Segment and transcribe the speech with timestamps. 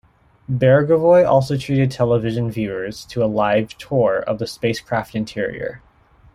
[0.51, 5.83] Beregevoy also treated television viewers to a "live" tour of the spacecraft interior.